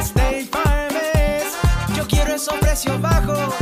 [0.00, 1.44] State Farm es.
[1.96, 3.54] Yo quiero esos precios bajos,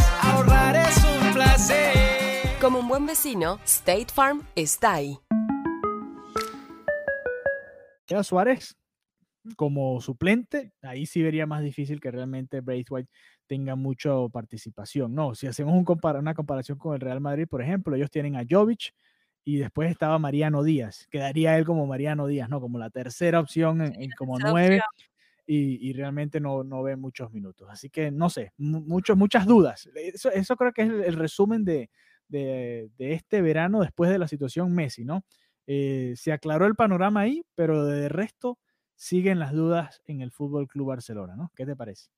[2.66, 5.16] Como un buen vecino, State Farm está ahí.
[8.24, 8.76] Suárez
[9.54, 13.08] como suplente, ahí sí vería más difícil que realmente Braithwaite
[13.46, 15.14] tenga mucha participación.
[15.14, 15.86] No, si hacemos un
[16.18, 18.92] una comparación con el Real Madrid, por ejemplo, ellos tienen a Jovic
[19.44, 21.06] y después estaba Mariano Díaz.
[21.08, 22.60] Quedaría él como Mariano Díaz, ¿no?
[22.60, 24.80] Como la tercera opción en, como nueve.
[25.46, 27.68] Y, realmente no, no ve muchos minutos.
[27.70, 29.88] Así que no sé, muchos, muchas dudas.
[29.94, 31.90] Eso, eso creo que es el resumen de,
[32.28, 35.24] de, este verano después de la situación Messi, ¿no?
[35.66, 38.58] Eh, se aclaró el panorama ahí, pero de resto
[38.94, 41.50] siguen las dudas en el Fútbol Club Barcelona, ¿no?
[41.54, 42.08] ¿Qué te parece?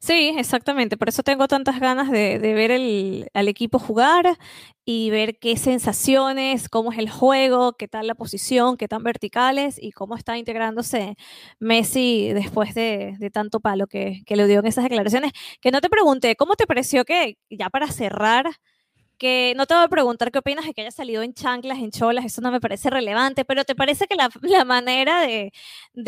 [0.00, 0.96] Sí, exactamente.
[0.96, 2.72] Por eso tengo tantas ganas de, ver
[3.34, 4.36] al equipo jugar
[4.84, 9.76] y ver qué sensaciones, cómo es el juego, qué tal la posición, qué tan verticales
[9.80, 11.16] y cómo está integrándose
[11.58, 15.32] Messi después de, tanto palo que, que le dio en esas declaraciones.
[15.60, 18.46] Que no te pregunté, ¿cómo te pareció que, ya para cerrar,
[19.20, 21.90] que no te voy a preguntar qué opinas de que haya salido en chanclas, en
[21.90, 24.30] cholas, eso no me parece relevante, pero ¿te parece que la,
[24.64, 25.52] manera de,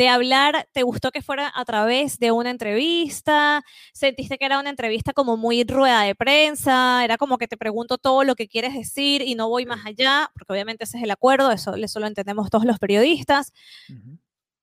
[0.09, 3.63] hablar te gustó que fuera a través de una entrevista?
[3.93, 7.03] ¿Sentiste que era una entrevista como muy rueda de prensa?
[7.05, 10.31] ¿Era como que te pregunto todo lo que quieres decir y no voy más allá?
[10.33, 13.53] Porque obviamente ese es el acuerdo, eso, eso lo entendemos todos los periodistas.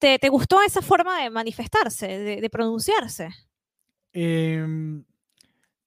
[0.00, 2.08] ¿Te, gustó esa forma de manifestarse,
[2.40, 3.28] de, pronunciarse?
[4.12, 4.66] Eh,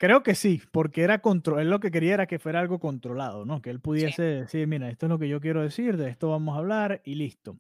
[0.04, 3.46] Creo que sí, porque era control, él lo que quería era que fuera algo controlado,
[3.46, 3.62] ¿no?
[3.62, 6.58] Que él pudiese decir, mira, esto es lo que yo quiero decir, de esto vamos
[6.58, 7.58] a hablar y listo.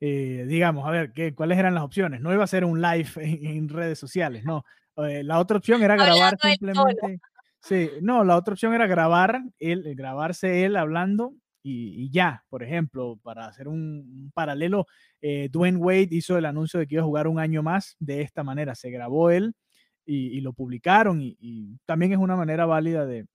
[0.00, 2.22] eh, digamos, a ver, ¿qué, ¿cuáles eran las opciones?
[2.22, 4.64] No iba a ser un live en, redes sociales, no.
[5.06, 7.20] Eh, la otra opción era grabar simplemente.
[7.60, 13.18] Sí, no, la otra opción era grabar él, grabarse él hablando y, ya, por ejemplo,
[13.22, 14.86] para hacer un, paralelo,
[15.20, 18.22] eh, Dwayne Wade hizo el anuncio de que iba a jugar un año más de
[18.22, 18.74] esta manera.
[18.74, 19.54] Se grabó él
[20.04, 23.26] y, lo publicaron y, también es una manera válida de,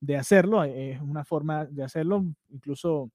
[0.00, 3.10] de hacerlo, es una forma de hacerlo, incluso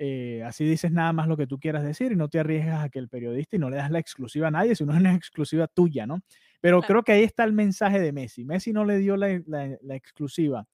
[0.00, 2.88] eh, así dices nada más lo que tú quieras decir y no te arriesgas a
[2.88, 5.66] que el periodista y no le das la exclusiva a nadie, sino es una exclusiva
[5.66, 6.20] tuya, ¿no?
[6.60, 8.44] Pero creo que ahí está el mensaje de Messi.
[8.44, 9.32] Messi no le dio la,
[9.90, 10.66] exclusiva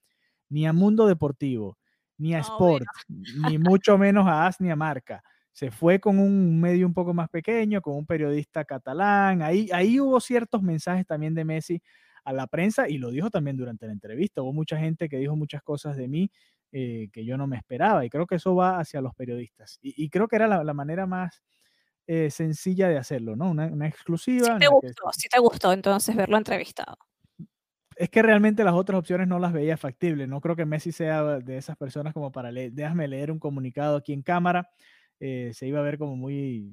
[0.51, 1.79] ni a Mundo Deportivo,
[2.19, 5.23] ni a Sport, ni mucho menos a As ni a Marca.
[5.55, 9.41] Se fue con un medio un poco más pequeño, con un periodista catalán.
[9.41, 11.81] Ahí, ahí hubo ciertos mensajes también de Messi
[12.25, 14.43] a la prensa y lo dijo también durante la entrevista.
[14.43, 16.29] Hubo mucha gente que dijo muchas cosas de mí
[16.73, 18.05] eh, que yo no me esperaba.
[18.05, 19.79] Y creo que eso va hacia los periodistas.
[19.81, 21.41] Y, creo que era la, manera más
[22.09, 23.51] eh, sencilla de hacerlo, ¿no?
[23.51, 24.55] Una, exclusiva.
[24.55, 26.99] Sí te, gustó, sí te gustó entonces verlo entrevistado.
[27.95, 30.29] Es que realmente las otras opciones no las veía factibles.
[30.29, 33.99] No creo que Messi sea de esas personas como para leer, déjame leer un comunicado
[33.99, 34.69] aquí en cámara.
[35.21, 36.73] Eh, se iba a ver como muy,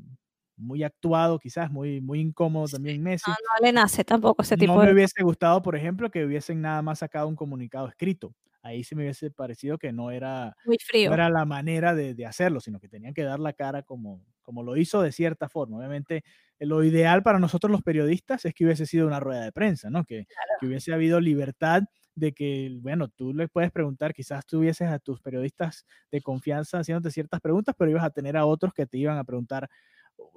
[0.58, 3.30] muy actuado, quizás muy, muy incómodo también Messi.
[3.30, 6.62] No, no le nace tampoco ese tipo no me hubiese gustado, por ejemplo, que hubiesen
[6.62, 10.78] nada más sacado un comunicado escrito ahí sí me hubiese parecido que no era, Muy
[10.80, 11.14] frío.
[11.14, 14.78] era la manera de, hacerlo, sino que tenían que dar la cara como, como lo
[14.78, 15.78] hizo de cierta forma.
[15.78, 16.24] Obviamente,
[16.60, 19.90] eh, lo ideal para nosotros los periodistas es que hubiese sido una rueda de prensa,
[19.90, 20.04] ¿no?
[20.04, 20.28] Que,
[20.60, 21.84] que hubiese habido libertad
[22.16, 27.12] de que, bueno, tú le puedes preguntar, quizás tuvieses a tus periodistas de confianza haciéndote
[27.12, 29.70] ciertas preguntas, pero ibas a tener a otros que te iban a preguntar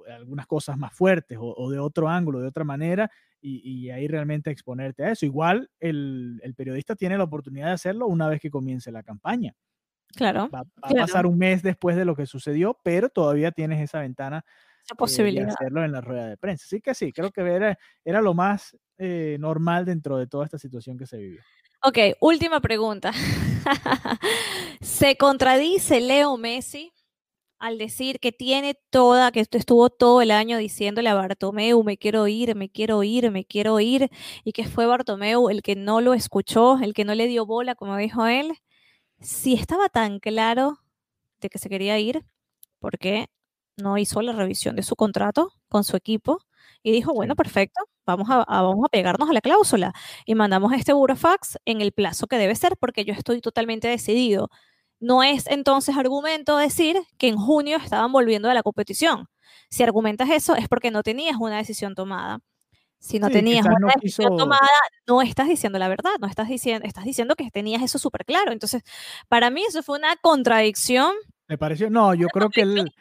[0.09, 3.11] algunas cosas más fuertes o, de otro ángulo, de otra manera,
[3.41, 5.25] y, ahí realmente exponerte a eso.
[5.25, 9.53] Igual el, periodista tiene la oportunidad de hacerlo una vez que comience la campaña.
[10.15, 10.49] Claro.
[10.49, 14.43] Va, a pasar un mes después de lo que sucedió, pero todavía tienes esa ventana
[14.83, 15.45] esa posibilidad.
[15.45, 16.65] de hacerlo en la rueda de prensa.
[16.65, 20.57] Así que sí, creo que era, era lo más eh, normal dentro de toda esta
[20.57, 21.41] situación que se vivió.
[21.87, 23.11] Ok, última pregunta.
[24.81, 26.91] ¿Se contradice Leo Messi
[27.59, 32.27] al decir que tiene toda, que estuvo todo el año diciéndole a Bartomeu, me quiero
[32.27, 34.09] ir, me quiero ir, me quiero ir,
[34.43, 37.75] y que fue Bartomeu el que no lo escuchó, el que no le dio bola,
[37.75, 38.53] como dijo él,
[39.21, 40.79] si estaba tan claro
[41.41, 42.25] de que se quería ir,
[42.79, 43.27] ¿por qué
[43.77, 46.39] no hizo la revisión de su contrato con su equipo?
[46.85, 49.91] Y dijo, bueno, perfecto, vamos a, vamos a pegarnos a la cláusula
[50.23, 54.51] y mandamos este burofax en el plazo que debe ser porque yo estoy totalmente decidido
[54.99, 59.27] no es entonces argumento decir que en junio estaban volviendo a la competición.
[59.69, 62.39] Si argumentas eso es porque no tenías una decisión tomada.
[62.99, 64.61] Si no tenías una decisión tomada,
[65.07, 68.51] no estás diciendo la verdad, no estás diciendo, estás diciendo que tenías eso súper claro.
[68.51, 68.83] Entonces,
[69.27, 71.13] para mí eso fue una contradicción.
[71.47, 72.91] Me pareció, no, yo creo que él,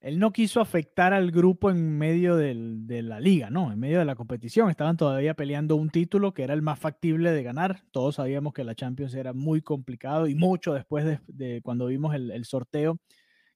[0.00, 3.70] él no quiso afectar al grupo en medio de la liga, ¿no?
[3.70, 4.70] En medio de la competición.
[4.70, 7.82] Estaban todavía peleando un título que era el más factible de ganar.
[7.90, 12.44] Todos sabíamos que la Champions era muy complicado y mucho después de, cuando vimos el,
[12.46, 12.98] sorteo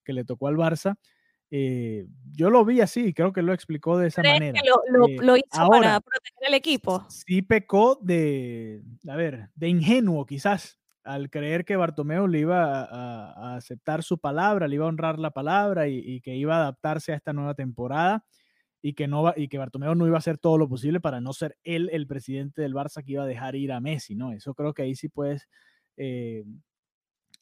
[0.05, 0.97] que le tocó al Barça.
[1.51, 4.61] Eh, yo lo vi así y creo que lo explicó de esa manera.
[4.61, 7.07] Que lo, eh, lo, hizo para proteger al equipo.
[7.09, 13.57] Sí pecó de, a ver, de ingenuo quizás, al creer que Bartomeu le iba a,
[13.57, 17.17] aceptar su palabra, le iba a honrar la palabra y, que iba a adaptarse a
[17.17, 18.25] esta nueva temporada
[18.83, 21.33] y que, no y que Bartomeu no iba a hacer todo lo posible para no
[21.33, 24.33] ser él el presidente del Barça que iba a dejar ir a Messi, ¿no?
[24.33, 25.49] Eso creo que ahí sí puedes
[25.97, 26.45] eh,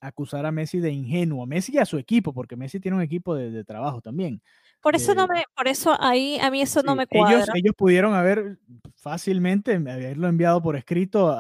[0.03, 3.35] acusar a Messi de ingenuo, Messi y a su equipo, porque Messi tiene un equipo
[3.35, 4.43] de trabajo también.
[4.83, 7.37] Por eso no me, por eso ahí a mí eso no me cuadra.
[7.37, 8.59] Ellos, ellos pudieron haber
[8.97, 11.37] fácilmente haberlo enviado por escrito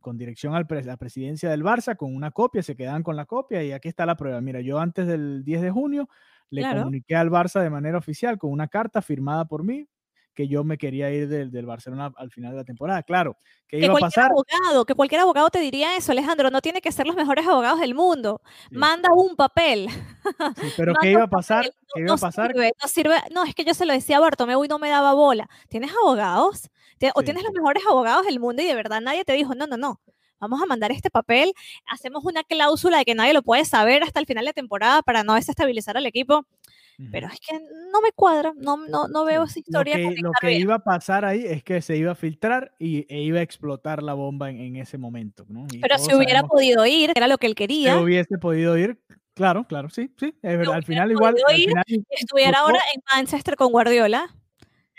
[0.00, 3.62] con dirección a la presidencia del Barça con una copia, se quedan con la copia
[3.62, 4.40] y aquí está la prueba.
[4.40, 6.08] Mira, yo antes del 10 de junio
[6.50, 9.86] le comuniqué al Barça de manera oficial con una carta firmada por mí
[10.34, 13.02] que yo me quería ir del, del Barcelona al final de la temporada.
[13.02, 13.36] Claro,
[13.68, 14.30] que, iba a pasar.
[14.30, 17.80] Abogado, que cualquier abogado te diría eso, Alejandro, no tiene que ser los mejores abogados
[17.80, 18.42] del mundo.
[18.70, 19.88] Manda un papel.
[20.76, 21.70] pero ¿qué iba a pasar?
[21.94, 22.54] ¿Qué iba a pasar?
[22.54, 25.14] no, sirve, no, es que yo se lo decía a Bartomeu y no me daba
[25.14, 25.48] bola.
[25.68, 26.70] ¿Tienes abogados?
[27.14, 29.76] ¿O tienes los mejores abogados del mundo y de verdad nadie te dijo, no, no,
[29.76, 30.00] no,
[30.40, 31.52] vamos a mandar este papel,
[31.86, 35.24] hacemos una cláusula de que nadie lo puede saber hasta el final de temporada para
[35.24, 36.46] no desestabilizar al equipo.
[37.10, 39.96] Pero es que no me cuadra, no, no, no veo esa historia.
[39.98, 43.40] Lo que, iba a pasar ahí es que se iba a filtrar y, e iba
[43.40, 45.46] a explotar la bomba en, ese momento.
[45.80, 47.96] Pero si hubiera podido ir, era lo que él quería.
[47.96, 49.00] Si hubiese podido ir,
[49.34, 50.74] claro, claro, sí, sí, es verdad.
[50.76, 51.34] Al final igual.
[52.10, 54.28] estuviera ahora en Manchester con Guardiola.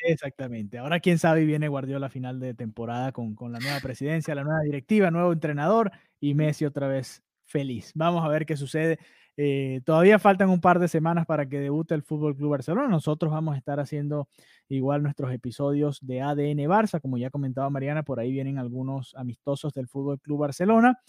[0.03, 0.77] Exactamente.
[0.77, 4.43] Ahora quién sabe viene Guardiola a final de temporada con, con la nueva presidencia, la
[4.43, 7.91] nueva directiva, nuevo entrenador y Messi otra vez feliz.
[7.95, 8.99] Vamos a ver qué sucede
[9.37, 12.87] Eh, todavía faltan un par de semanas para que debute el Fútbol Club Barcelona.
[12.87, 14.29] Nosotros vamos a estar haciendo
[14.69, 19.73] igual nuestros episodios de ADN Barça, como ya comentaba Mariana, por ahí vienen algunos amistosos
[19.73, 20.99] del Fútbol Club Barcelona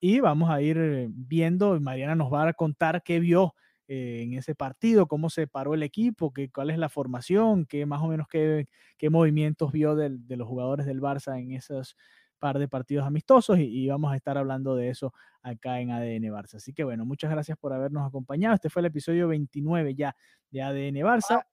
[0.00, 1.78] y vamos a ir viendo.
[1.80, 3.54] Mariana nos va a contar qué vio
[3.88, 7.84] eh, en ese partido, cómo se paró el equipo, qué, cuál es la formación, qué
[7.84, 11.96] más o menos qué, qué movimientos vio de los jugadores del Barça en esos
[12.42, 16.56] par de partidos amistosos y, vamos a estar hablando de eso acá en ADN Barça.
[16.56, 18.56] Así que bueno, muchas gracias por habernos acompañado.
[18.56, 20.16] Este fue el episodio 29 ya
[20.50, 21.44] de ADN Barça.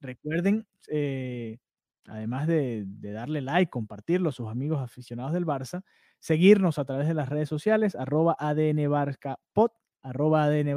[0.00, 1.58] Recuerden, eh,
[2.06, 5.82] además de, darle like, compartirlo a sus amigos aficionados del Barça,
[6.18, 8.90] seguirnos a través de las redes sociales, arroba ADN
[10.02, 10.74] arroba ADN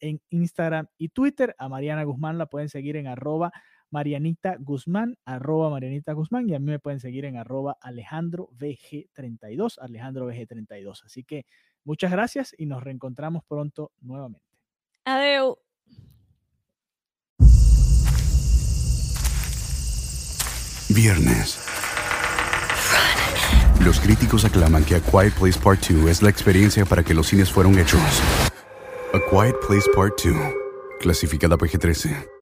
[0.00, 1.54] en Instagram y Twitter.
[1.58, 3.52] A Mariana Guzmán la pueden seguir en arroba
[3.92, 9.78] Marianita Guzmán, arroba Marianita Guzmán, y a mí me pueden seguir en arroba Alejandro VG32,
[9.80, 11.04] Alejandro VG32.
[11.04, 11.44] Así que
[11.84, 14.46] muchas gracias y nos reencontramos pronto nuevamente.
[15.04, 15.58] Adeu.
[20.94, 21.68] Viernes.
[23.84, 27.26] Los críticos aclaman que A Quiet Place Part 2 es la experiencia para que los
[27.26, 28.00] cines fueron hechos.
[29.12, 30.36] A Quiet Place Part 2,
[31.00, 32.41] clasificada PG-13.